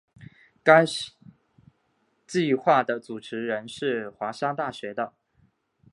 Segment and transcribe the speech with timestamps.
[0.63, 0.83] 该
[2.25, 5.13] 计画的主持人是华沙大学的。